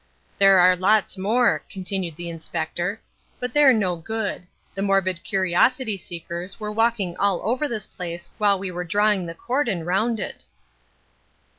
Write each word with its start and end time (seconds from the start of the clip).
"There 0.39 0.57
are 0.57 0.75
lots 0.75 1.15
more," 1.15 1.63
continued 1.69 2.15
the 2.15 2.27
Inspector, 2.27 2.99
"but 3.39 3.53
they're 3.53 3.71
no 3.71 3.97
good. 3.97 4.47
The 4.73 4.81
morbid 4.81 5.23
curiosity 5.23 5.95
seekers 5.95 6.59
were 6.59 6.71
walking 6.71 7.15
all 7.17 7.39
over 7.43 7.67
this 7.67 7.85
place 7.85 8.27
while 8.39 8.57
we 8.57 8.71
were 8.71 8.83
drawing 8.83 9.27
the 9.27 9.35
cordon 9.35 9.85
round 9.85 10.19
it." 10.19 10.43